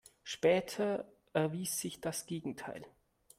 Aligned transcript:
Später 0.23 1.05
erwies 1.33 1.79
sich 1.79 2.01
das 2.01 2.25
Gegenteil. 2.25 2.83